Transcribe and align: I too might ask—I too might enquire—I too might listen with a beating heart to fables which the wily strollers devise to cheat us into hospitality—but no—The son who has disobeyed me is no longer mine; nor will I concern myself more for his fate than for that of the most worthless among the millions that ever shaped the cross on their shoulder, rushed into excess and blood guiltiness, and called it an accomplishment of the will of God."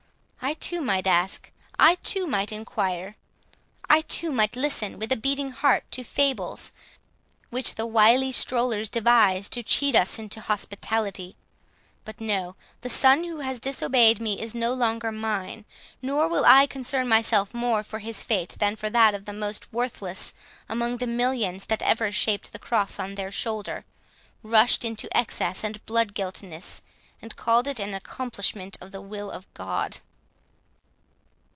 I 0.43 0.55
too 0.55 0.81
might 0.81 1.07
ask—I 1.07 1.95
too 2.03 2.27
might 2.27 2.51
enquire—I 2.51 4.01
too 4.01 4.33
might 4.33 4.57
listen 4.57 4.99
with 4.99 5.09
a 5.11 5.15
beating 5.15 5.51
heart 5.51 5.85
to 5.91 6.03
fables 6.03 6.73
which 7.51 7.75
the 7.75 7.85
wily 7.85 8.33
strollers 8.33 8.89
devise 8.89 9.47
to 9.49 9.63
cheat 9.63 9.95
us 9.95 10.19
into 10.19 10.41
hospitality—but 10.41 12.19
no—The 12.19 12.89
son 12.89 13.23
who 13.23 13.39
has 13.39 13.61
disobeyed 13.61 14.19
me 14.19 14.41
is 14.41 14.53
no 14.53 14.73
longer 14.73 15.09
mine; 15.09 15.63
nor 16.01 16.27
will 16.27 16.43
I 16.43 16.65
concern 16.65 17.07
myself 17.07 17.53
more 17.53 17.81
for 17.83 17.99
his 17.99 18.21
fate 18.23 18.57
than 18.59 18.75
for 18.75 18.89
that 18.89 19.13
of 19.13 19.23
the 19.23 19.33
most 19.33 19.71
worthless 19.71 20.33
among 20.67 20.97
the 20.97 21.07
millions 21.07 21.67
that 21.67 21.83
ever 21.83 22.11
shaped 22.11 22.51
the 22.51 22.59
cross 22.59 22.99
on 22.99 23.15
their 23.15 23.31
shoulder, 23.31 23.85
rushed 24.43 24.83
into 24.83 25.15
excess 25.15 25.63
and 25.63 25.85
blood 25.85 26.13
guiltiness, 26.13 26.81
and 27.21 27.37
called 27.37 27.69
it 27.69 27.79
an 27.79 27.93
accomplishment 27.93 28.75
of 28.81 28.91
the 28.91 29.01
will 29.01 29.31
of 29.31 29.51
God." 29.53 29.99